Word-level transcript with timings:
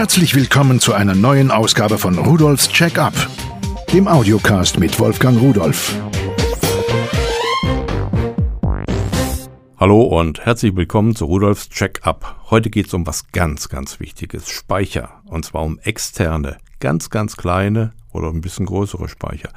Herzlich 0.00 0.34
willkommen 0.34 0.80
zu 0.80 0.94
einer 0.94 1.14
neuen 1.14 1.50
Ausgabe 1.50 1.98
von 1.98 2.16
Rudolfs 2.16 2.70
Check-up, 2.70 3.12
dem 3.92 4.08
Audiocast 4.08 4.78
mit 4.78 4.98
Wolfgang 4.98 5.38
Rudolf. 5.38 5.94
Hallo 9.76 10.00
und 10.00 10.40
herzlich 10.40 10.74
willkommen 10.74 11.14
zu 11.14 11.26
Rudolfs 11.26 11.68
Check-up. 11.68 12.46
Heute 12.48 12.70
geht 12.70 12.86
es 12.86 12.94
um 12.94 13.06
was 13.06 13.30
ganz, 13.32 13.68
ganz 13.68 14.00
Wichtiges. 14.00 14.48
Speicher. 14.48 15.20
Und 15.26 15.44
zwar 15.44 15.64
um 15.64 15.78
externe, 15.80 16.56
ganz, 16.78 17.10
ganz 17.10 17.36
kleine 17.36 17.92
oder 18.10 18.28
ein 18.28 18.40
bisschen 18.40 18.64
größere 18.64 19.06
Speicher. 19.06 19.50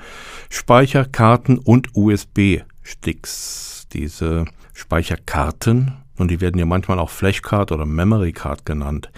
Speicherkarten 0.50 1.58
und 1.58 1.96
USB-Sticks. 1.96 3.88
Diese 3.94 4.44
Speicherkarten, 4.74 6.03
und 6.18 6.30
die 6.30 6.42
werden 6.42 6.60
ja 6.60 6.66
manchmal 6.66 7.00
auch 7.00 7.10
Flashcard 7.10 7.72
oder 7.72 7.86
Memory 7.86 8.32
Card 8.34 8.66
genannt. 8.66 9.12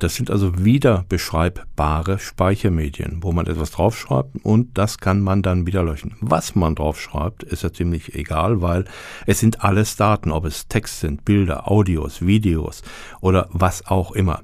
Das 0.00 0.14
sind 0.14 0.30
also 0.30 0.64
wieder 0.64 1.04
beschreibbare 1.08 2.18
Speichermedien, 2.18 3.22
wo 3.22 3.32
man 3.32 3.46
etwas 3.46 3.72
draufschreibt 3.72 4.36
und 4.42 4.76
das 4.78 4.98
kann 4.98 5.20
man 5.20 5.42
dann 5.42 5.66
wieder 5.66 5.82
löschen. 5.82 6.16
Was 6.20 6.54
man 6.54 6.74
draufschreibt, 6.74 7.42
ist 7.42 7.62
ja 7.62 7.72
ziemlich 7.72 8.14
egal, 8.14 8.62
weil 8.62 8.84
es 9.26 9.40
sind 9.40 9.62
alles 9.62 9.96
Daten, 9.96 10.32
ob 10.32 10.44
es 10.44 10.68
Text 10.68 11.00
sind, 11.00 11.24
Bilder, 11.24 11.70
Audios, 11.70 12.26
Videos 12.26 12.82
oder 13.20 13.48
was 13.52 13.86
auch 13.86 14.12
immer. 14.12 14.40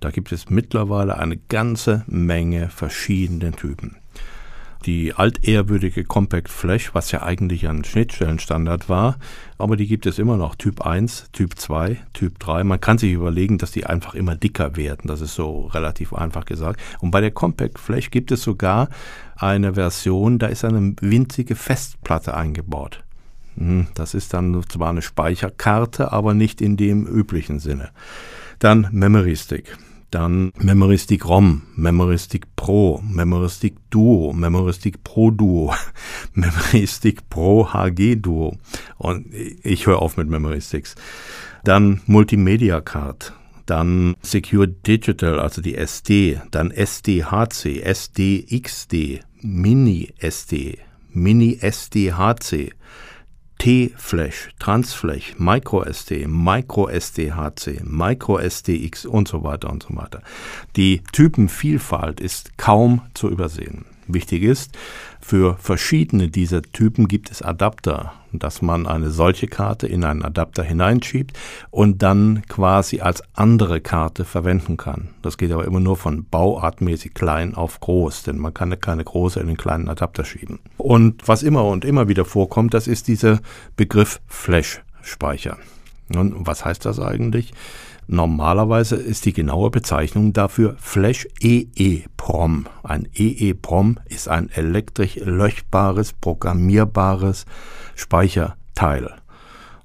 Da 0.00 0.10
gibt 0.10 0.32
es 0.32 0.50
mittlerweile 0.50 1.18
eine 1.18 1.36
ganze 1.36 2.04
Menge 2.06 2.68
verschiedene 2.68 3.52
Typen 3.52 3.96
die 4.86 5.14
altehrwürdige 5.14 6.04
Compact 6.04 6.48
Flash, 6.48 6.94
was 6.94 7.10
ja 7.12 7.22
eigentlich 7.22 7.68
ein 7.68 7.84
Schnittstellenstandard 7.84 8.88
war, 8.88 9.16
aber 9.58 9.76
die 9.76 9.86
gibt 9.86 10.06
es 10.06 10.18
immer 10.18 10.36
noch. 10.36 10.54
Typ 10.54 10.82
1, 10.82 11.30
Typ 11.32 11.58
2, 11.58 11.98
Typ 12.12 12.38
3. 12.38 12.64
Man 12.64 12.80
kann 12.80 12.98
sich 12.98 13.12
überlegen, 13.12 13.58
dass 13.58 13.72
die 13.72 13.86
einfach 13.86 14.14
immer 14.14 14.34
dicker 14.34 14.76
werden. 14.76 15.08
Das 15.08 15.20
ist 15.20 15.34
so 15.34 15.66
relativ 15.66 16.12
einfach 16.12 16.44
gesagt. 16.44 16.80
Und 17.00 17.10
bei 17.10 17.20
der 17.20 17.30
Compact 17.30 17.78
Flash 17.78 18.10
gibt 18.10 18.30
es 18.32 18.42
sogar 18.42 18.88
eine 19.36 19.74
Version, 19.74 20.38
da 20.38 20.46
ist 20.46 20.64
eine 20.64 20.94
winzige 21.00 21.54
Festplatte 21.54 22.34
eingebaut. 22.34 23.02
Hm, 23.56 23.88
das 23.94 24.14
ist 24.14 24.34
dann 24.34 24.62
zwar 24.68 24.90
eine 24.90 25.02
Speicherkarte, 25.02 26.12
aber 26.12 26.34
nicht 26.34 26.60
in 26.60 26.76
dem 26.76 27.06
üblichen 27.06 27.58
Sinne. 27.58 27.90
Dann 28.58 28.88
Memory 28.90 29.36
Stick 29.36 29.76
dann 30.14 30.52
Memory 30.58 30.98
Stick 30.98 31.26
ROM, 31.28 31.62
Memory 31.74 32.18
Stick 32.18 32.46
Pro, 32.54 33.02
Memory 33.02 33.48
Stick 33.48 33.74
Duo, 33.90 34.32
Memory 34.32 34.72
Stick 34.72 35.02
Pro 35.02 35.32
Duo, 35.32 35.74
Memory 36.34 36.86
Stick 36.86 37.28
Pro 37.28 37.72
HG 37.72 38.16
Duo. 38.16 38.56
Und 38.96 39.26
ich 39.34 39.86
höre 39.86 40.00
auf 40.00 40.16
mit 40.16 40.28
Memory 40.28 40.60
Sticks. 40.60 40.94
Dann 41.64 42.00
Multimedia 42.06 42.80
Card, 42.80 43.32
dann 43.66 44.14
Secure 44.22 44.68
Digital, 44.68 45.40
also 45.40 45.60
die 45.60 45.74
SD, 45.74 46.40
dann 46.52 46.70
SDHC, 46.70 47.80
SDXD, 47.82 49.20
Mini 49.40 50.12
SD, 50.18 50.78
Mini 51.10 51.58
SDHC, 51.60 52.72
T-Flash, 53.64 54.50
Transflash, 54.58 55.36
MicroSD, 55.38 56.26
MicroSDHC, 56.26 57.80
MicroSDX 57.82 59.06
und 59.06 59.26
so 59.26 59.42
weiter 59.42 59.70
und 59.70 59.84
so 59.84 59.96
weiter. 59.96 60.20
Die 60.76 61.00
Typenvielfalt 61.12 62.20
ist 62.20 62.58
kaum 62.58 63.00
zu 63.14 63.30
übersehen. 63.30 63.86
Wichtig 64.06 64.42
ist, 64.42 64.76
für 65.20 65.56
verschiedene 65.56 66.28
dieser 66.28 66.62
Typen 66.62 67.08
gibt 67.08 67.30
es 67.30 67.40
Adapter, 67.40 68.12
dass 68.32 68.60
man 68.60 68.86
eine 68.86 69.10
solche 69.10 69.46
Karte 69.46 69.86
in 69.86 70.04
einen 70.04 70.22
Adapter 70.22 70.62
hineinschiebt 70.62 71.36
und 71.70 72.02
dann 72.02 72.42
quasi 72.48 73.00
als 73.00 73.22
andere 73.32 73.80
Karte 73.80 74.24
verwenden 74.24 74.76
kann. 74.76 75.10
Das 75.22 75.38
geht 75.38 75.52
aber 75.52 75.64
immer 75.64 75.80
nur 75.80 75.96
von 75.96 76.26
bauartmäßig 76.26 77.14
klein 77.14 77.54
auf 77.54 77.80
groß, 77.80 78.24
denn 78.24 78.38
man 78.38 78.52
kann 78.52 78.78
keine 78.80 79.04
große 79.04 79.40
in 79.40 79.46
den 79.46 79.56
kleinen 79.56 79.88
Adapter 79.88 80.24
schieben. 80.24 80.58
Und 80.76 81.26
was 81.26 81.42
immer 81.42 81.64
und 81.64 81.84
immer 81.84 82.08
wieder 82.08 82.24
vorkommt, 82.24 82.74
das 82.74 82.86
ist 82.86 83.08
dieser 83.08 83.40
Begriff 83.76 84.20
Flash-Speicher. 84.26 85.56
Und 86.14 86.46
was 86.46 86.64
heißt 86.64 86.84
das 86.84 87.00
eigentlich? 87.00 87.54
Normalerweise 88.06 88.96
ist 88.96 89.24
die 89.24 89.32
genaue 89.32 89.70
Bezeichnung 89.70 90.32
dafür 90.32 90.76
Flash 90.78 91.26
EEPROM. 91.40 92.66
Ein 92.82 93.08
EEPROM 93.14 93.98
ist 94.06 94.28
ein 94.28 94.50
elektrisch 94.50 95.16
löschbares, 95.16 96.12
programmierbares 96.12 97.46
Speicherteil. 97.94 99.10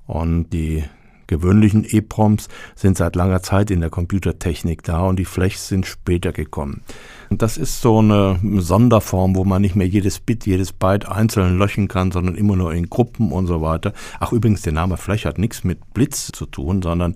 Und 0.05 0.49
die 0.49 0.83
gewöhnlichen 1.29 1.85
EEPROMs 1.85 2.49
sind 2.75 2.97
seit 2.97 3.15
langer 3.15 3.41
Zeit 3.41 3.71
in 3.71 3.79
der 3.79 3.89
Computertechnik 3.89 4.83
da 4.83 5.03
und 5.03 5.17
die 5.17 5.25
Flashs 5.25 5.69
sind 5.69 5.85
später 5.85 6.33
gekommen. 6.33 6.81
Und 7.29 7.43
das 7.43 7.57
ist 7.57 7.81
so 7.81 7.99
eine 7.99 8.39
Sonderform, 8.57 9.35
wo 9.35 9.45
man 9.45 9.61
nicht 9.61 9.75
mehr 9.75 9.87
jedes 9.87 10.19
Bit, 10.19 10.47
jedes 10.47 10.73
Byte 10.73 11.07
einzeln 11.07 11.59
löschen 11.59 11.87
kann, 11.87 12.11
sondern 12.11 12.35
immer 12.35 12.55
nur 12.55 12.73
in 12.73 12.89
Gruppen 12.89 13.31
und 13.31 13.45
so 13.45 13.61
weiter. 13.61 13.93
Ach 14.19 14.31
übrigens, 14.31 14.63
der 14.63 14.73
Name 14.73 14.97
Flash 14.97 15.25
hat 15.25 15.37
nichts 15.37 15.63
mit 15.63 15.93
Blitz 15.93 16.31
zu 16.31 16.47
tun, 16.47 16.81
sondern 16.81 17.15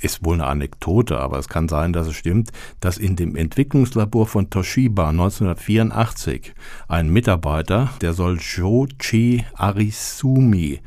ist 0.00 0.24
wohl 0.24 0.34
eine 0.34 0.46
Anekdote, 0.46 1.18
aber 1.18 1.38
es 1.38 1.48
kann 1.48 1.68
sein, 1.68 1.92
dass 1.92 2.06
es 2.06 2.14
stimmt, 2.14 2.50
dass 2.78 2.98
in 2.98 3.16
dem 3.16 3.34
Entwicklungslabor 3.34 4.28
von 4.28 4.48
Toshiba 4.48 5.08
1984 5.08 6.54
ein 6.86 7.10
Mitarbeiter, 7.10 7.90
der 8.00 8.12
soll 8.12 8.38
Jochi 8.38 9.44
Arisumi 9.54 10.80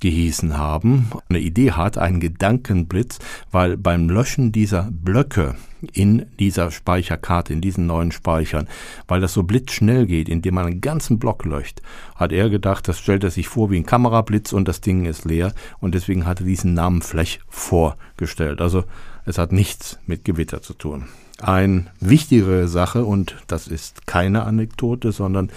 gehießen 0.00 0.56
haben, 0.56 1.10
eine 1.28 1.38
Idee 1.38 1.72
hat, 1.72 1.98
einen 1.98 2.20
Gedankenblitz, 2.20 3.18
weil 3.50 3.76
beim 3.76 4.08
Löschen 4.08 4.52
dieser 4.52 4.90
Blöcke 4.90 5.56
in 5.92 6.26
dieser 6.38 6.70
Speicherkarte, 6.70 7.52
in 7.52 7.60
diesen 7.60 7.86
neuen 7.86 8.12
Speichern, 8.12 8.68
weil 9.08 9.20
das 9.20 9.32
so 9.32 9.42
blitzschnell 9.42 10.06
geht, 10.06 10.28
indem 10.28 10.54
man 10.54 10.66
einen 10.66 10.80
ganzen 10.80 11.18
Block 11.18 11.44
löscht, 11.44 11.82
hat 12.14 12.32
er 12.32 12.48
gedacht, 12.50 12.88
das 12.88 12.98
stellt 12.98 13.24
er 13.24 13.30
sich 13.30 13.48
vor 13.48 13.70
wie 13.70 13.76
ein 13.76 13.86
Kamerablitz 13.86 14.52
und 14.52 14.68
das 14.68 14.80
Ding 14.80 15.04
ist 15.04 15.24
leer 15.24 15.52
und 15.80 15.94
deswegen 15.94 16.26
hat 16.26 16.40
er 16.40 16.46
diesen 16.46 16.74
Namen 16.74 17.02
Fläch 17.02 17.40
vorgestellt. 17.48 18.60
Also 18.60 18.84
es 19.24 19.38
hat 19.38 19.52
nichts 19.52 19.98
mit 20.06 20.24
Gewitter 20.24 20.62
zu 20.62 20.74
tun. 20.74 21.04
Eine 21.40 21.86
wichtigere 22.00 22.66
Sache 22.68 23.04
und 23.04 23.36
das 23.46 23.68
ist 23.68 24.06
keine 24.06 24.44
Anekdote, 24.44 25.12
sondern 25.12 25.50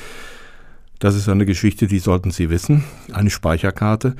das 1.00 1.16
ist 1.16 1.30
eine 1.30 1.46
Geschichte, 1.46 1.88
die 1.88 2.00
sollten 2.00 2.32
Sie 2.32 2.50
wissen. 2.50 2.84
Eine 3.12 3.30
Speicherkarte 3.30 4.16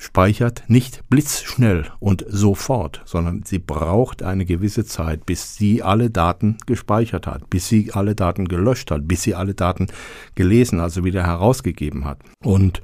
speichert 0.00 0.64
nicht 0.66 1.06
blitzschnell 1.10 1.84
und 1.98 2.24
sofort, 2.26 3.02
sondern 3.04 3.42
sie 3.44 3.58
braucht 3.58 4.22
eine 4.22 4.46
gewisse 4.46 4.86
Zeit, 4.86 5.26
bis 5.26 5.56
sie 5.56 5.82
alle 5.82 6.08
Daten 6.08 6.56
gespeichert 6.64 7.26
hat, 7.26 7.50
bis 7.50 7.68
sie 7.68 7.92
alle 7.92 8.14
Daten 8.14 8.48
gelöscht 8.48 8.90
hat, 8.90 9.06
bis 9.06 9.22
sie 9.22 9.34
alle 9.34 9.52
Daten 9.52 9.88
gelesen, 10.36 10.80
also 10.80 11.04
wieder 11.04 11.22
herausgegeben 11.22 12.06
hat. 12.06 12.22
Und 12.42 12.80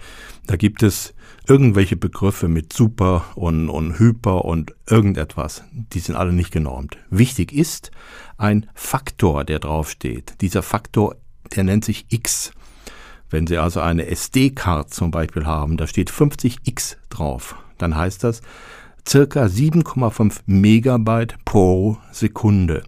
da 0.46 0.56
gibt 0.56 0.82
es 0.82 1.14
irgendwelche 1.48 1.96
Begriffe 1.96 2.48
mit 2.48 2.74
Super 2.74 3.24
und, 3.34 3.70
und 3.70 3.98
Hyper 3.98 4.44
und 4.44 4.74
irgendetwas, 4.86 5.64
die 5.72 6.00
sind 6.00 6.16
alle 6.16 6.34
nicht 6.34 6.52
genormt. 6.52 6.98
Wichtig 7.08 7.50
ist 7.50 7.92
ein 8.36 8.66
Faktor, 8.74 9.44
der 9.44 9.58
draufsteht. 9.58 10.34
Dieser 10.42 10.62
Faktor, 10.62 11.16
der 11.54 11.64
nennt 11.64 11.86
sich 11.86 12.04
X. 12.10 12.52
Wenn 13.30 13.46
Sie 13.46 13.58
also 13.58 13.80
eine 13.80 14.06
SD-Card 14.06 14.92
zum 14.92 15.10
Beispiel 15.10 15.46
haben, 15.46 15.76
da 15.76 15.86
steht 15.86 16.10
50x 16.10 16.96
drauf, 17.10 17.56
dann 17.78 17.96
heißt 17.96 18.22
das 18.24 18.42
circa 19.06 19.44
7,5 19.44 20.40
Megabyte 20.46 21.36
pro 21.44 21.98
Sekunde. 22.12 22.82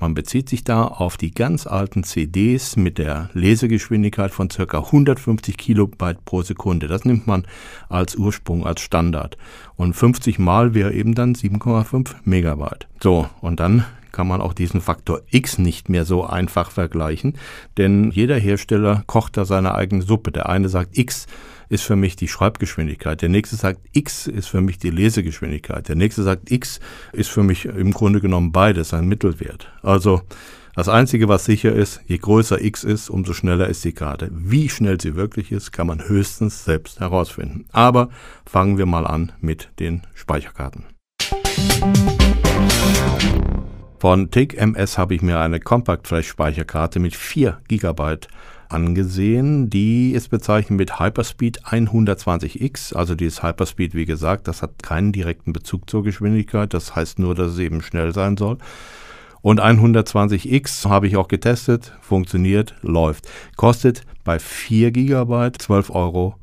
Man 0.00 0.14
bezieht 0.14 0.48
sich 0.48 0.64
da 0.64 0.84
auf 0.84 1.18
die 1.18 1.30
ganz 1.30 1.66
alten 1.66 2.04
CDs 2.04 2.76
mit 2.76 2.96
der 2.96 3.28
Lesegeschwindigkeit 3.34 4.30
von 4.30 4.48
circa 4.48 4.78
150 4.78 5.58
Kilobyte 5.58 6.24
pro 6.24 6.40
Sekunde. 6.40 6.88
Das 6.88 7.04
nimmt 7.04 7.26
man 7.26 7.46
als 7.90 8.16
Ursprung, 8.16 8.66
als 8.66 8.80
Standard. 8.80 9.36
Und 9.76 9.92
50 9.92 10.38
mal 10.38 10.72
wäre 10.72 10.94
eben 10.94 11.14
dann 11.14 11.34
7,5 11.34 12.14
Megabyte. 12.24 12.88
So, 13.02 13.28
und 13.42 13.60
dann 13.60 13.84
kann 14.12 14.28
man 14.28 14.40
auch 14.40 14.52
diesen 14.52 14.80
Faktor 14.80 15.20
X 15.30 15.58
nicht 15.58 15.88
mehr 15.88 16.04
so 16.04 16.24
einfach 16.24 16.70
vergleichen, 16.70 17.34
denn 17.76 18.10
jeder 18.10 18.36
Hersteller 18.36 19.04
kocht 19.06 19.36
da 19.36 19.44
seine 19.44 19.74
eigene 19.74 20.02
Suppe. 20.02 20.32
Der 20.32 20.48
eine 20.48 20.68
sagt 20.68 20.96
X 20.96 21.26
ist 21.68 21.84
für 21.84 21.96
mich 21.96 22.16
die 22.16 22.28
Schreibgeschwindigkeit, 22.28 23.22
der 23.22 23.28
nächste 23.28 23.56
sagt 23.56 23.80
X 23.92 24.26
ist 24.26 24.48
für 24.48 24.60
mich 24.60 24.78
die 24.78 24.90
Lesegeschwindigkeit, 24.90 25.88
der 25.88 25.96
nächste 25.96 26.22
sagt 26.22 26.50
X 26.50 26.80
ist 27.12 27.30
für 27.30 27.42
mich 27.42 27.64
im 27.64 27.92
Grunde 27.92 28.20
genommen 28.20 28.52
beides 28.52 28.92
ein 28.92 29.06
Mittelwert. 29.06 29.72
Also 29.82 30.22
das 30.74 30.88
Einzige, 30.88 31.28
was 31.28 31.44
sicher 31.44 31.72
ist, 31.72 32.00
je 32.06 32.18
größer 32.18 32.62
X 32.62 32.84
ist, 32.84 33.10
umso 33.10 33.32
schneller 33.32 33.68
ist 33.68 33.84
die 33.84 33.92
Karte. 33.92 34.30
Wie 34.32 34.68
schnell 34.68 35.00
sie 35.00 35.16
wirklich 35.16 35.50
ist, 35.50 35.72
kann 35.72 35.86
man 35.86 36.08
höchstens 36.08 36.64
selbst 36.64 37.00
herausfinden. 37.00 37.66
Aber 37.72 38.08
fangen 38.46 38.78
wir 38.78 38.86
mal 38.86 39.06
an 39.06 39.32
mit 39.40 39.70
den 39.78 40.02
Speicherkarten. 40.14 40.84
Von 44.00 44.30
TIG-MS 44.30 44.96
habe 44.96 45.14
ich 45.14 45.20
mir 45.20 45.40
eine 45.40 45.60
Compact 45.60 46.08
Flash 46.08 46.26
Speicherkarte 46.26 46.98
mit 46.98 47.14
4 47.14 47.58
GB 47.68 48.16
angesehen. 48.70 49.68
Die 49.68 50.12
ist 50.12 50.30
bezeichnet 50.30 50.78
mit 50.78 50.98
Hyperspeed 50.98 51.64
120X. 51.66 52.94
Also 52.94 53.14
dieses 53.14 53.42
Hyperspeed, 53.42 53.94
wie 53.94 54.06
gesagt, 54.06 54.48
das 54.48 54.62
hat 54.62 54.82
keinen 54.82 55.12
direkten 55.12 55.52
Bezug 55.52 55.90
zur 55.90 56.02
Geschwindigkeit. 56.02 56.72
Das 56.72 56.96
heißt 56.96 57.18
nur, 57.18 57.34
dass 57.34 57.52
es 57.52 57.58
eben 57.58 57.82
schnell 57.82 58.14
sein 58.14 58.38
soll. 58.38 58.56
Und 59.42 59.60
120X 59.60 60.88
habe 60.88 61.06
ich 61.06 61.18
auch 61.18 61.28
getestet, 61.28 61.92
funktioniert, 62.00 62.76
läuft. 62.80 63.28
Kostet 63.56 64.06
bei 64.24 64.38
4 64.38 64.92
GB 64.92 65.14
12,90 65.14 65.90
Euro. 65.90 66.36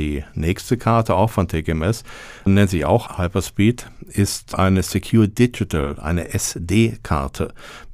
Die 0.00 0.24
nächste 0.32 0.78
Karte, 0.78 1.14
auch 1.14 1.28
von 1.28 1.46
TKMS, 1.46 2.04
nennt 2.46 2.70
sich 2.70 2.86
auch 2.86 3.18
Hyperspeed, 3.18 3.86
ist 4.08 4.54
eine 4.54 4.82
Secure 4.82 5.28
Digital, 5.28 6.00
eine 6.00 6.32
SD-Karte, 6.32 7.52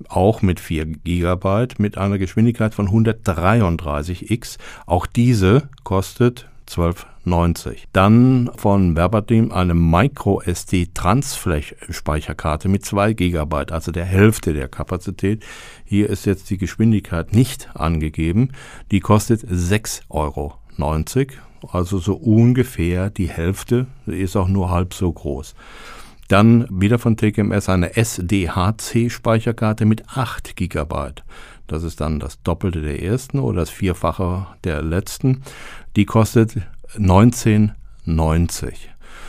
auch 0.09 0.41
mit 0.41 0.61
4 0.61 0.87
GB, 0.87 1.67
mit 1.79 1.99
einer 1.99 2.19
Geschwindigkeit 2.19 2.77
von 2.77 2.89
133x. 2.89 4.59
Auch 4.87 5.07
diese 5.07 5.69
kostet 5.83 6.49
12,90. 6.69 7.79
Dann 7.93 8.53
von 8.57 8.95
Verbatim 8.95 9.51
eine 9.51 9.75
Micro 9.75 10.41
SD 10.43 10.91
Transflash 10.95 11.75
Speicherkarte 11.91 12.69
mit 12.69 12.85
2 12.85 13.15
GB, 13.15 13.73
also 13.73 13.91
der 13.91 14.05
Hälfte 14.05 14.55
der 14.55 14.69
Kapazität. 14.69 15.45
Hier 15.85 16.09
ist 16.09 16.25
jetzt 16.25 16.51
die 16.51 16.59
Geschwindigkeit 16.59 17.33
nicht 17.33 17.69
angegeben. 17.75 18.53
Die 18.93 19.01
kostet 19.01 19.43
6,90 19.43 20.03
Euro 20.09 20.55
also 21.71 21.99
so 21.99 22.15
ungefähr 22.15 23.11
die 23.11 23.29
Hälfte, 23.29 23.87
ist 24.07 24.37
auch 24.37 24.49
nur 24.49 24.71
halb 24.71 24.95
so 24.95 25.13
groß. 25.13 25.55
Dann 26.29 26.67
wieder 26.71 26.99
von 26.99 27.17
TKMS 27.17 27.69
eine 27.69 27.97
SDHC-Speicherkarte 27.97 29.85
mit 29.85 30.09
8 30.09 30.57
GB. 30.57 30.95
Das 31.67 31.83
ist 31.83 32.01
dann 32.01 32.21
das 32.21 32.43
Doppelte 32.43 32.83
der 32.83 33.03
ersten 33.03 33.39
oder 33.39 33.61
das 33.61 33.71
Vierfache 33.71 34.47
der 34.65 34.83
letzten. 34.83 35.43
Die 35.95 36.05
kostet 36.05 36.59
19,90. 36.97 38.75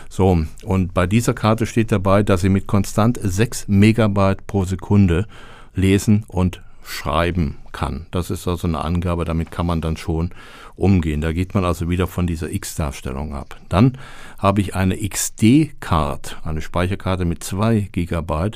So, 0.09 0.45
und 0.63 0.93
bei 0.93 1.05
dieser 1.05 1.33
Karte 1.33 1.65
steht 1.65 1.91
dabei, 1.91 2.23
dass 2.23 2.41
sie 2.41 2.49
mit 2.49 2.65
konstant 2.67 3.19
6 3.21 3.67
Megabyte 3.67 4.47
pro 4.47 4.65
Sekunde 4.65 5.27
lesen 5.75 6.23
und 6.27 6.61
schreiben 6.87 7.57
kann. 7.71 8.07
Das 8.11 8.31
ist 8.31 8.47
also 8.47 8.67
eine 8.67 8.83
Angabe, 8.83 9.25
damit 9.25 9.51
kann 9.51 9.65
man 9.65 9.81
dann 9.81 9.97
schon 9.97 10.31
umgehen. 10.75 11.21
Da 11.21 11.33
geht 11.33 11.53
man 11.53 11.65
also 11.65 11.89
wieder 11.89 12.07
von 12.07 12.27
dieser 12.27 12.49
X-Darstellung 12.51 13.35
ab. 13.35 13.57
Dann 13.69 13.97
habe 14.37 14.61
ich 14.61 14.75
eine 14.75 14.97
XD-Card, 14.97 16.37
eine 16.43 16.61
Speicherkarte 16.61 17.25
mit 17.25 17.43
2 17.43 17.89
GB. 17.91 18.51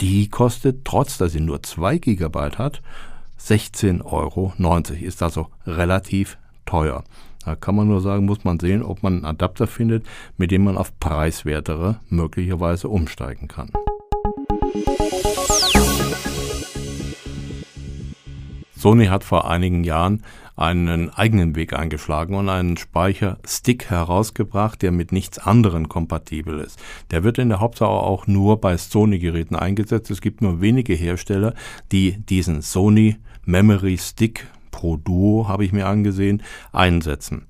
Die 0.00 0.28
kostet, 0.28 0.84
trotz 0.84 1.18
dass 1.18 1.32
sie 1.32 1.40
nur 1.40 1.62
2 1.62 1.98
GB 1.98 2.38
hat, 2.56 2.82
16,90 3.40 4.04
Euro. 4.04 4.54
Ist 5.00 5.22
also 5.22 5.48
relativ 5.66 6.38
teuer. 6.64 7.04
Da 7.44 7.54
kann 7.54 7.76
man 7.76 7.86
nur 7.86 8.00
sagen, 8.00 8.24
muss 8.24 8.42
man 8.42 8.58
sehen, 8.58 8.82
ob 8.82 9.02
man 9.02 9.14
einen 9.14 9.24
Adapter 9.24 9.66
findet, 9.66 10.04
mit 10.36 10.50
dem 10.50 10.64
man 10.64 10.76
auf 10.76 10.98
preiswertere 10.98 12.00
möglicherweise 12.08 12.88
umsteigen 12.88 13.46
kann. 13.46 13.70
Sony 18.86 19.06
hat 19.06 19.24
vor 19.24 19.50
einigen 19.50 19.82
Jahren 19.82 20.22
einen 20.54 21.10
eigenen 21.10 21.56
Weg 21.56 21.72
eingeschlagen 21.72 22.36
und 22.36 22.48
einen 22.48 22.76
Speicherstick 22.76 23.90
herausgebracht, 23.90 24.80
der 24.80 24.92
mit 24.92 25.10
nichts 25.10 25.40
anderem 25.40 25.88
kompatibel 25.88 26.60
ist. 26.60 26.78
Der 27.10 27.24
wird 27.24 27.38
in 27.38 27.48
der 27.48 27.58
Hauptsache 27.58 27.90
auch 27.90 28.28
nur 28.28 28.60
bei 28.60 28.76
Sony-Geräten 28.76 29.56
eingesetzt. 29.56 30.12
Es 30.12 30.20
gibt 30.20 30.40
nur 30.40 30.60
wenige 30.60 30.94
Hersteller, 30.94 31.54
die 31.90 32.12
diesen 32.28 32.62
Sony 32.62 33.16
Memory 33.44 33.98
Stick 33.98 34.46
Pro 34.70 34.96
Duo, 34.96 35.48
habe 35.48 35.64
ich 35.64 35.72
mir 35.72 35.88
angesehen, 35.88 36.44
einsetzen. 36.70 37.48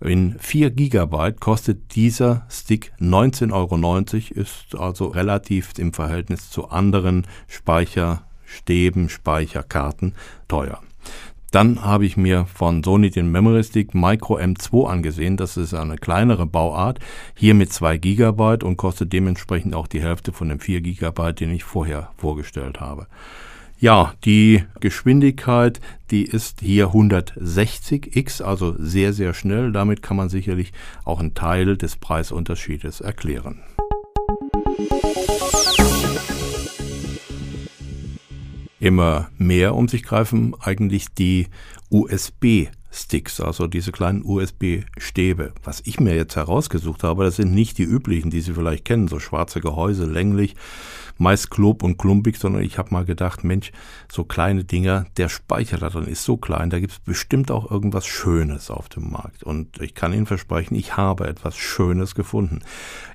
In 0.00 0.34
4 0.36 0.72
GB 0.72 1.34
kostet 1.38 1.94
dieser 1.94 2.44
Stick 2.50 2.92
19,90 3.00 3.52
Euro, 3.52 4.42
ist 4.42 4.74
also 4.76 5.06
relativ 5.06 5.74
im 5.78 5.92
Verhältnis 5.92 6.50
zu 6.50 6.70
anderen 6.70 7.24
Speicher 7.46 8.24
Stäben, 8.52 9.08
Speicherkarten 9.08 10.14
teuer. 10.48 10.80
Dann 11.52 11.84
habe 11.84 12.06
ich 12.06 12.16
mir 12.16 12.46
von 12.46 12.82
Sony 12.82 13.10
den 13.10 13.30
Memory 13.30 13.62
Stick 13.62 13.94
Micro 13.94 14.38
M2 14.38 14.88
angesehen. 14.88 15.36
Das 15.36 15.58
ist 15.58 15.74
eine 15.74 15.96
kleinere 15.96 16.46
Bauart, 16.46 16.98
hier 17.34 17.52
mit 17.52 17.70
2 17.70 17.98
GB 17.98 18.64
und 18.64 18.78
kostet 18.78 19.12
dementsprechend 19.12 19.74
auch 19.74 19.86
die 19.86 20.00
Hälfte 20.00 20.32
von 20.32 20.48
dem 20.48 20.60
4 20.60 20.80
GB, 20.80 21.32
den 21.34 21.50
ich 21.50 21.62
vorher 21.62 22.10
vorgestellt 22.16 22.80
habe. 22.80 23.06
Ja, 23.78 24.14
die 24.24 24.64
Geschwindigkeit, 24.80 25.80
die 26.10 26.24
ist 26.24 26.60
hier 26.60 26.90
160x, 26.90 28.40
also 28.40 28.74
sehr, 28.78 29.12
sehr 29.12 29.34
schnell. 29.34 29.72
Damit 29.72 30.02
kann 30.02 30.16
man 30.16 30.30
sicherlich 30.30 30.72
auch 31.04 31.20
einen 31.20 31.34
Teil 31.34 31.76
des 31.76 31.96
Preisunterschiedes 31.96 33.02
erklären. 33.02 33.60
Immer 38.82 39.30
mehr 39.38 39.76
um 39.76 39.86
sich 39.86 40.02
greifen 40.02 40.56
eigentlich 40.60 41.06
die 41.14 41.46
USB 41.88 42.66
Sticks, 42.90 43.40
also 43.40 43.68
diese 43.68 43.92
kleinen 43.92 44.22
USB-Stäbe. 44.24 45.52
Was 45.62 45.82
ich 45.86 46.00
mir 46.00 46.14
jetzt 46.14 46.36
herausgesucht 46.36 47.04
habe, 47.04 47.24
das 47.24 47.36
sind 47.36 47.54
nicht 47.54 47.78
die 47.78 47.84
üblichen, 47.84 48.30
die 48.30 48.40
Sie 48.40 48.52
vielleicht 48.52 48.84
kennen, 48.84 49.08
so 49.08 49.20
schwarze 49.20 49.60
Gehäuse, 49.60 50.04
länglich, 50.04 50.56
meist 51.16 51.50
klob 51.50 51.84
und 51.84 51.96
klumpig, 51.96 52.36
sondern 52.36 52.62
ich 52.62 52.76
habe 52.76 52.92
mal 52.92 53.04
gedacht, 53.04 53.44
Mensch, 53.44 53.70
so 54.10 54.24
kleine 54.24 54.64
Dinger, 54.64 55.06
der 55.16 55.30
Speicher 55.30 55.78
da 55.78 55.88
drin 55.88 56.04
ist 56.04 56.24
so 56.24 56.36
klein, 56.36 56.68
da 56.68 56.80
gibt 56.80 56.92
es 56.92 56.98
bestimmt 56.98 57.50
auch 57.50 57.70
irgendwas 57.70 58.04
Schönes 58.04 58.68
auf 58.68 58.88
dem 58.88 59.10
Markt. 59.10 59.44
Und 59.44 59.80
ich 59.80 59.94
kann 59.94 60.12
Ihnen 60.12 60.26
versprechen, 60.26 60.74
ich 60.74 60.96
habe 60.96 61.28
etwas 61.28 61.56
Schönes 61.56 62.14
gefunden. 62.14 62.60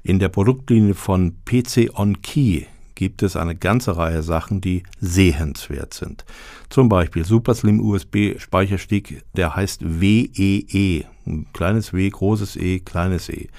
In 0.01 0.17
der 0.17 0.29
Produktlinie 0.29 0.95
von 0.95 1.35
PC 1.45 1.91
On 1.93 2.21
Key 2.21 2.63
gibt 2.97 3.21
es 3.21 3.35
eine 3.35 3.55
ganze 3.55 3.95
Reihe 3.95 4.23
Sachen, 4.23 4.59
die 4.59 4.83
sehenswert 4.99 5.93
sind. 5.93 6.25
Zum 6.69 6.89
Beispiel 6.89 7.23
Super 7.23 7.53
Slim 7.53 7.79
USB 7.79 8.39
Speicherstick, 8.39 9.23
der 9.35 9.55
heißt 9.55 9.81
WEE. 10.01 10.65
E. 10.67 11.03
Kleines 11.53 11.93
W, 11.93 12.09
großes 12.09 12.55
E, 12.55 12.79
kleines 12.79 13.29
E. 13.29 13.49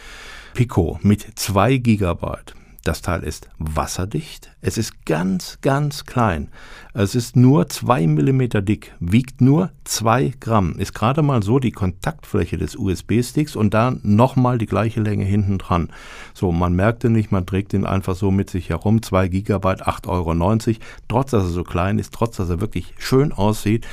Pico 0.54 0.98
mit 1.02 1.24
2 1.36 1.76
Gigabyte. 1.76 2.54
Das 2.88 3.02
Teil 3.02 3.22
ist 3.22 3.50
wasserdicht. 3.58 4.50
Es 4.62 4.78
ist 4.78 5.04
ganz, 5.04 5.58
ganz 5.60 6.06
klein. 6.06 6.48
Es 6.94 7.14
ist 7.14 7.36
nur 7.36 7.68
2 7.68 8.06
mm 8.06 8.64
dick, 8.64 8.94
wiegt 8.98 9.42
nur 9.42 9.72
2 9.84 10.32
Gramm. 10.40 10.74
Ist 10.78 10.94
gerade 10.94 11.20
mal 11.20 11.42
so 11.42 11.58
die 11.58 11.70
Kontaktfläche 11.70 12.56
des 12.56 12.76
USB-Sticks 12.76 13.56
und 13.56 13.74
dann 13.74 14.00
nochmal 14.04 14.56
die 14.56 14.64
gleiche 14.64 15.02
Länge 15.02 15.26
hinten 15.26 15.58
dran. 15.58 15.90
So, 16.32 16.50
man 16.50 16.72
merkte 16.72 17.10
nicht, 17.10 17.30
man 17.30 17.44
trägt 17.44 17.74
ihn 17.74 17.84
einfach 17.84 18.16
so 18.16 18.30
mit 18.30 18.48
sich 18.48 18.70
herum. 18.70 19.02
2 19.02 19.28
GB, 19.28 19.52
8,90 19.52 20.08
Euro. 20.08 20.78
Trotz, 21.08 21.32
dass 21.32 21.42
er 21.42 21.50
so 21.50 21.64
klein 21.64 21.98
ist, 21.98 22.14
trotz, 22.14 22.38
dass 22.38 22.48
er 22.48 22.62
wirklich 22.62 22.94
schön 22.96 23.32
aussieht, 23.32 23.86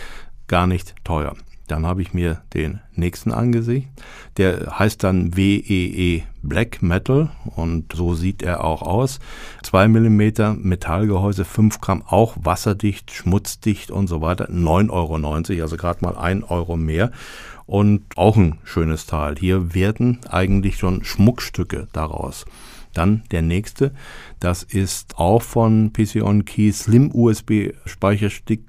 gar 0.47 0.67
nicht 0.67 0.95
teuer. 1.03 1.35
Dann 1.67 1.85
habe 1.85 2.01
ich 2.01 2.13
mir 2.13 2.41
den 2.53 2.79
nächsten 2.93 3.31
angesehen. 3.31 3.87
Der 4.37 4.77
heißt 4.77 5.03
dann 5.03 5.35
WEE 5.35 6.17
e 6.17 6.23
Black 6.43 6.83
Metal 6.83 7.31
und 7.55 7.93
so 7.93 8.13
sieht 8.13 8.43
er 8.43 8.63
auch 8.63 8.83
aus. 8.83 9.19
2 9.63 9.87
mm 9.87 10.61
Metallgehäuse, 10.61 11.43
5 11.43 11.81
Gramm, 11.81 12.03
auch 12.05 12.35
wasserdicht, 12.39 13.11
schmutzdicht 13.11 13.89
und 13.89 14.07
so 14.07 14.21
weiter. 14.21 14.49
9,90 14.49 14.91
Euro, 14.91 15.61
also 15.63 15.77
gerade 15.77 16.05
mal 16.05 16.17
1 16.17 16.43
Euro 16.49 16.77
mehr. 16.77 17.11
Und 17.65 18.03
auch 18.15 18.37
ein 18.37 18.59
schönes 18.63 19.07
Teil. 19.07 19.35
Hier 19.39 19.73
werden 19.73 20.19
eigentlich 20.29 20.77
schon 20.77 21.03
Schmuckstücke 21.03 21.87
daraus. 21.93 22.45
Dann 22.93 23.23
der 23.31 23.41
nächste, 23.41 23.91
das 24.39 24.63
ist 24.63 25.17
auch 25.17 25.41
von 25.41 25.91
PC 25.91 26.21
On 26.21 26.45
Key 26.45 26.71
Slim 26.71 27.11
USB 27.13 27.73
Speicherstick 27.85 28.61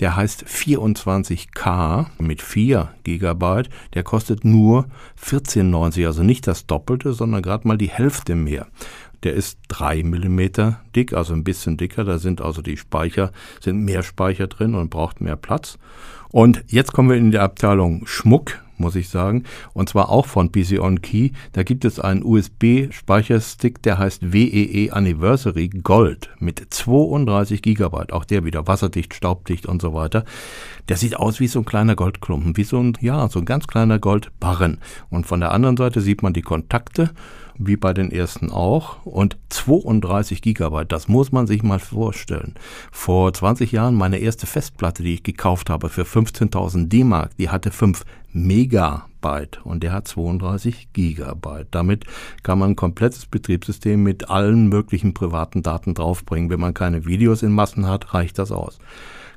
der 0.00 0.16
heißt 0.16 0.44
24K 0.46 2.06
mit 2.18 2.42
4 2.42 2.90
GB. 3.04 3.62
Der 3.94 4.02
kostet 4.02 4.44
nur 4.44 4.86
14,90, 5.22 6.06
also 6.06 6.22
nicht 6.22 6.46
das 6.46 6.66
Doppelte, 6.66 7.12
sondern 7.12 7.42
gerade 7.42 7.68
mal 7.68 7.78
die 7.78 7.90
Hälfte 7.90 8.34
mehr. 8.34 8.66
Der 9.22 9.34
ist 9.34 9.58
3 9.68 10.02
mm 10.02 10.40
dick, 10.96 11.12
also 11.12 11.32
ein 11.32 11.44
bisschen 11.44 11.76
dicker. 11.76 12.04
Da 12.04 12.18
sind 12.18 12.40
also 12.40 12.62
die 12.62 12.76
Speicher, 12.76 13.30
sind 13.60 13.84
mehr 13.84 14.02
Speicher 14.02 14.48
drin 14.48 14.74
und 14.74 14.90
braucht 14.90 15.20
mehr 15.20 15.36
Platz. 15.36 15.78
Und 16.30 16.64
jetzt 16.66 16.92
kommen 16.92 17.10
wir 17.10 17.16
in 17.16 17.30
die 17.30 17.38
Abteilung 17.38 18.06
Schmuck 18.06 18.58
muss 18.82 18.96
ich 18.96 19.08
sagen. 19.08 19.44
Und 19.72 19.88
zwar 19.88 20.10
auch 20.10 20.26
von 20.26 20.52
PC 20.52 20.78
On 20.78 21.00
Key. 21.00 21.30
Da 21.52 21.62
gibt 21.62 21.86
es 21.86 21.98
einen 21.98 22.22
USB-Speicherstick, 22.22 23.82
der 23.82 23.96
heißt 23.96 24.34
WEE 24.34 24.84
e 24.84 24.90
Anniversary 24.90 25.68
Gold 25.68 26.28
mit 26.38 26.62
32 26.68 27.62
GB. 27.62 28.12
Auch 28.12 28.26
der 28.26 28.44
wieder 28.44 28.66
wasserdicht, 28.66 29.14
staubdicht 29.14 29.64
und 29.64 29.80
so 29.80 29.94
weiter. 29.94 30.26
Der 30.90 30.98
sieht 30.98 31.16
aus 31.16 31.40
wie 31.40 31.48
so 31.48 31.60
ein 31.60 31.64
kleiner 31.64 31.96
Goldklumpen, 31.96 32.58
wie 32.58 32.64
so 32.64 32.78
ein, 32.78 32.98
ja, 33.00 33.28
so 33.28 33.38
ein 33.38 33.46
ganz 33.46 33.66
kleiner 33.66 33.98
Goldbarren. 33.98 34.78
Und 35.08 35.26
von 35.26 35.40
der 35.40 35.52
anderen 35.52 35.78
Seite 35.78 36.02
sieht 36.02 36.22
man 36.22 36.34
die 36.34 36.42
Kontakte 36.42 37.10
wie 37.66 37.76
bei 37.76 37.92
den 37.92 38.10
ersten 38.10 38.50
auch. 38.50 39.04
Und 39.04 39.36
32 39.50 40.42
Gigabyte, 40.42 40.90
das 40.90 41.08
muss 41.08 41.32
man 41.32 41.46
sich 41.46 41.62
mal 41.62 41.78
vorstellen. 41.78 42.54
Vor 42.90 43.32
20 43.32 43.72
Jahren 43.72 43.94
meine 43.94 44.18
erste 44.18 44.46
Festplatte, 44.46 45.02
die 45.02 45.14
ich 45.14 45.22
gekauft 45.22 45.70
habe 45.70 45.88
für 45.88 46.02
15.000 46.02 46.88
D-Mark, 46.88 47.36
die 47.36 47.50
hatte 47.50 47.70
5 47.70 48.04
Megabyte. 48.32 49.11
Byte 49.22 49.60
und 49.64 49.82
der 49.82 49.92
hat 49.92 50.06
32 50.06 50.88
Gigabyte. 50.92 51.68
Damit 51.70 52.04
kann 52.42 52.58
man 52.58 52.72
ein 52.72 52.76
komplettes 52.76 53.24
Betriebssystem 53.24 54.02
mit 54.02 54.28
allen 54.28 54.68
möglichen 54.68 55.14
privaten 55.14 55.62
Daten 55.62 55.94
draufbringen. 55.94 56.50
Wenn 56.50 56.60
man 56.60 56.74
keine 56.74 57.06
Videos 57.06 57.42
in 57.42 57.52
Massen 57.52 57.86
hat, 57.86 58.12
reicht 58.12 58.38
das 58.38 58.52
aus. 58.52 58.78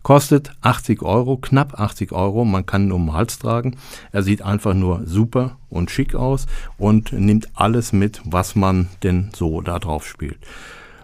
Kostet 0.06 0.52
80 0.62 1.02
Euro, 1.02 1.38
knapp 1.38 1.80
80 1.80 2.12
Euro. 2.12 2.46
Man 2.46 2.66
kann 2.66 2.84
ihn 2.84 2.92
um 2.92 3.08
den 3.08 3.14
Hals 3.14 3.40
tragen. 3.40 3.78
Er 4.12 4.22
sieht 4.22 4.44
einfach 4.44 4.74
nur 4.74 5.02
super 5.06 5.58
und 5.70 5.90
schick 5.90 6.14
aus 6.14 6.46
und 6.78 7.12
nimmt 7.14 7.48
alles 7.56 7.94
mit, 7.94 8.22
was 8.26 8.56
man 8.56 8.90
denn 9.02 9.30
so 9.34 9.62
da 9.62 9.80
drauf 9.80 10.06
spielt. 10.06 10.38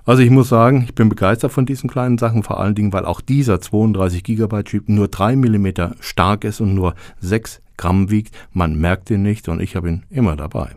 Also 0.06 0.24
ich 0.24 0.30
muss 0.30 0.50
sagen, 0.50 0.84
ich 0.84 0.94
bin 0.94 1.10
begeistert 1.10 1.52
von 1.52 1.66
diesen 1.66 1.90
kleinen 1.90 2.18
Sachen, 2.18 2.44
vor 2.44 2.60
allen 2.60 2.76
Dingen, 2.76 2.94
weil 2.94 3.06
auch 3.06 3.22
dieser 3.22 3.62
32 3.62 4.24
GB 4.24 4.64
Chip 4.64 4.90
nur 4.90 5.08
3 5.08 5.36
mm 5.36 5.68
stark 6.00 6.44
ist 6.44 6.60
und 6.60 6.76
nur 6.76 6.96
6 7.20 7.62
Gramm 7.82 8.12
wiegt. 8.12 8.38
Man 8.54 8.80
merkt 8.80 9.10
ihn 9.10 9.24
nicht 9.24 9.50
und 9.50 9.60
ich 9.60 9.76
habe 9.76 9.90
ihn 9.90 10.04
immer 10.12 10.36
dabei. 10.36 10.70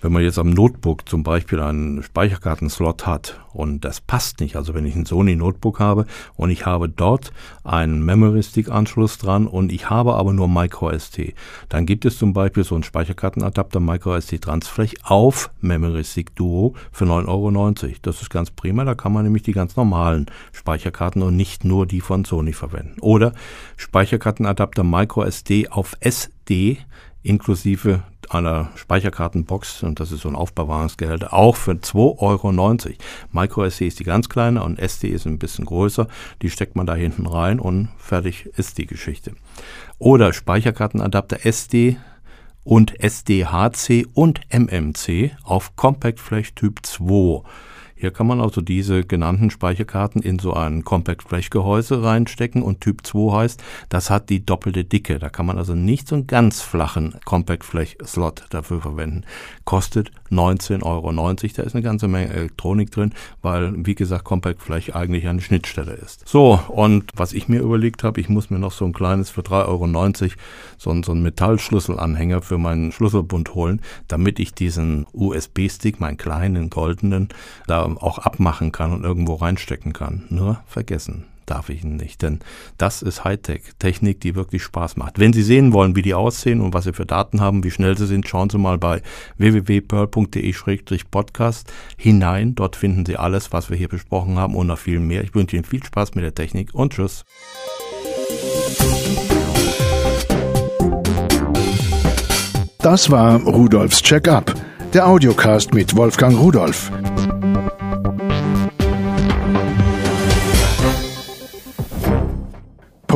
Wenn 0.00 0.12
man 0.12 0.22
jetzt 0.22 0.38
am 0.38 0.50
Notebook 0.50 1.08
zum 1.08 1.24
Beispiel 1.24 1.58
einen 1.58 2.04
Speicherkartenslot 2.04 3.04
hat 3.04 3.40
und 3.52 3.84
das 3.84 4.00
passt 4.00 4.38
nicht, 4.38 4.54
also 4.54 4.72
wenn 4.72 4.86
ich 4.86 4.94
ein 4.94 5.06
Sony 5.06 5.34
Notebook 5.34 5.80
habe 5.80 6.06
und 6.36 6.50
ich 6.50 6.66
habe 6.66 6.88
dort 6.88 7.32
einen 7.64 8.04
Memory 8.04 8.44
Stick 8.44 8.70
Anschluss 8.70 9.18
dran 9.18 9.48
und 9.48 9.72
ich 9.72 9.90
habe 9.90 10.14
aber 10.14 10.32
nur 10.32 10.46
MicroSD, 10.46 11.34
dann 11.68 11.84
gibt 11.84 12.04
es 12.04 12.16
zum 12.16 12.32
Beispiel 12.32 12.62
so 12.62 12.76
einen 12.76 12.84
Speicherkartenadapter 12.84 13.80
MicroSD 13.80 14.38
Transfläch 14.38 14.94
auf 15.02 15.50
Memory 15.60 16.04
Stick 16.04 16.36
Duo 16.36 16.74
für 16.92 17.04
9,90 17.06 17.26
Euro. 17.26 17.94
Das 18.02 18.22
ist 18.22 18.30
ganz 18.30 18.52
prima, 18.52 18.84
da 18.84 18.94
kann 18.94 19.12
man 19.12 19.24
nämlich 19.24 19.42
die 19.42 19.52
ganz 19.52 19.74
normalen 19.74 20.26
Speicherkarten 20.52 21.22
und 21.22 21.34
nicht 21.34 21.64
nur 21.64 21.86
die 21.86 22.02
von 22.02 22.24
Sony 22.24 22.52
verwenden. 22.52 23.00
Oder 23.00 23.32
Speicherkartenadapter 23.76 24.84
MicroSD 24.84 25.70
auf 25.70 25.96
SD 25.98 26.78
inklusive 27.22 28.02
einer 28.30 28.70
Speicherkartenbox, 28.74 29.82
und 29.82 30.00
das 30.00 30.12
ist 30.12 30.22
so 30.22 30.28
ein 30.28 30.36
Aufbewahrungsgehälter, 30.36 31.32
auch 31.32 31.56
für 31.56 31.72
2,90 31.72 32.16
Euro. 32.20 32.52
MicroSD 33.32 33.86
ist 33.86 34.00
die 34.00 34.04
ganz 34.04 34.28
kleine 34.28 34.62
und 34.62 34.78
SD 34.78 35.08
ist 35.08 35.26
ein 35.26 35.38
bisschen 35.38 35.64
größer. 35.64 36.08
Die 36.42 36.50
steckt 36.50 36.76
man 36.76 36.86
da 36.86 36.94
hinten 36.94 37.26
rein 37.26 37.58
und 37.60 37.88
fertig 37.98 38.46
ist 38.56 38.78
die 38.78 38.86
Geschichte. 38.86 39.32
Oder 39.98 40.32
Speicherkartenadapter 40.32 41.44
SD 41.44 41.96
und 42.64 43.00
SDHC 43.00 44.06
und 44.12 44.40
MMC 44.52 45.32
auf 45.42 45.74
Compact 45.76 46.20
Flash 46.20 46.54
Typ 46.54 46.84
2. 46.84 47.42
Hier 47.98 48.12
kann 48.12 48.26
man 48.26 48.40
also 48.40 48.60
diese 48.60 49.04
genannten 49.04 49.50
Speicherkarten 49.50 50.22
in 50.22 50.38
so 50.38 50.52
ein 50.54 50.84
Compact 50.84 51.22
Flash 51.22 51.50
Gehäuse 51.50 52.02
reinstecken 52.02 52.62
und 52.62 52.80
Typ 52.80 53.04
2 53.04 53.36
heißt, 53.36 53.62
das 53.88 54.08
hat 54.08 54.30
die 54.30 54.44
doppelte 54.44 54.84
Dicke. 54.84 55.18
Da 55.18 55.28
kann 55.28 55.46
man 55.46 55.58
also 55.58 55.74
nicht 55.74 56.06
so 56.06 56.14
einen 56.14 56.26
ganz 56.26 56.60
flachen 56.60 57.14
Compact 57.24 57.64
Flash 57.64 57.96
Slot 58.04 58.44
dafür 58.50 58.80
verwenden. 58.80 59.24
Kostet 59.64 60.12
19,90 60.30 60.82
Euro. 60.84 61.12
Da 61.12 61.62
ist 61.62 61.74
eine 61.74 61.82
ganze 61.82 62.06
Menge 62.06 62.32
Elektronik 62.32 62.90
drin, 62.90 63.12
weil, 63.42 63.74
wie 63.84 63.94
gesagt, 63.94 64.24
Compact 64.24 64.62
Flash 64.62 64.94
eigentlich 64.94 65.26
eine 65.26 65.40
Schnittstelle 65.40 65.92
ist. 65.92 66.28
So, 66.28 66.60
und 66.68 67.10
was 67.16 67.32
ich 67.32 67.48
mir 67.48 67.60
überlegt 67.60 68.04
habe, 68.04 68.20
ich 68.20 68.28
muss 68.28 68.50
mir 68.50 68.58
noch 68.58 68.72
so 68.72 68.84
ein 68.84 68.92
kleines 68.92 69.30
für 69.30 69.40
3,90 69.40 69.66
Euro 69.66 69.86
so, 70.76 71.02
so 71.02 71.12
einen 71.12 71.22
Metallschlüsselanhänger 71.22 72.42
für 72.42 72.58
meinen 72.58 72.92
Schlüsselbund 72.92 73.54
holen, 73.54 73.80
damit 74.06 74.38
ich 74.38 74.54
diesen 74.54 75.06
USB-Stick, 75.12 76.00
meinen 76.00 76.16
kleinen 76.16 76.70
goldenen, 76.70 77.28
da 77.66 77.87
auch 77.96 78.18
abmachen 78.18 78.72
kann 78.72 78.92
und 78.92 79.04
irgendwo 79.04 79.34
reinstecken 79.34 79.94
kann. 79.94 80.24
Nur 80.28 80.60
vergessen 80.66 81.24
darf 81.48 81.68
ich 81.70 81.82
ihn 81.82 81.96
nicht, 81.96 82.22
denn 82.22 82.38
das 82.76 83.02
ist 83.02 83.24
Hightech, 83.24 83.62
Technik, 83.78 84.20
die 84.20 84.34
wirklich 84.34 84.62
Spaß 84.62 84.96
macht. 84.96 85.18
Wenn 85.18 85.32
Sie 85.32 85.42
sehen 85.42 85.72
wollen, 85.72 85.96
wie 85.96 86.02
die 86.02 86.12
aussehen 86.14 86.60
und 86.60 86.74
was 86.74 86.84
Sie 86.84 86.92
für 86.92 87.06
Daten 87.06 87.40
haben, 87.40 87.64
wie 87.64 87.70
schnell 87.70 87.96
sie 87.96 88.06
sind, 88.06 88.28
schauen 88.28 88.50
Sie 88.50 88.58
mal 88.58 88.76
bei 88.78 89.00
www.pearl.de-podcast 89.38 91.72
hinein. 91.96 92.54
Dort 92.54 92.76
finden 92.76 93.06
Sie 93.06 93.16
alles, 93.16 93.52
was 93.52 93.70
wir 93.70 93.76
hier 93.76 93.88
besprochen 93.88 94.38
haben 94.38 94.54
und 94.54 94.68
noch 94.68 94.78
viel 94.78 95.00
mehr. 95.00 95.24
Ich 95.24 95.34
wünsche 95.34 95.56
Ihnen 95.56 95.64
viel 95.64 95.82
Spaß 95.82 96.14
mit 96.14 96.22
der 96.24 96.34
Technik 96.34 96.74
und 96.74 96.92
tschüss. 96.92 97.24
Das 102.80 103.10
war 103.10 103.42
Rudolfs 103.42 104.00
Check-up, 104.02 104.54
der 104.94 105.08
Audiocast 105.08 105.74
mit 105.74 105.96
Wolfgang 105.96 106.38
Rudolf. 106.38 106.92